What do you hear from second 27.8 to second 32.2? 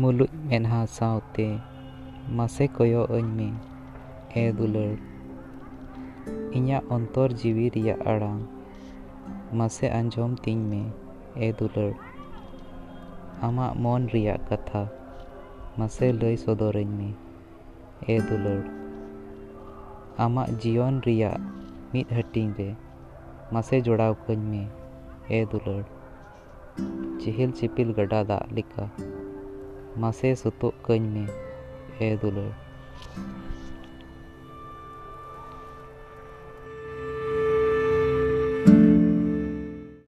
ᱜᱟᱰᱟ ᱫᱟᱜ ᱞᱮᱠᱟ ᱢᱟᱥᱮ ᱥᱩᱛᱩᱜ ᱠᱟᱹᱧ ᱢᱮ ᱮ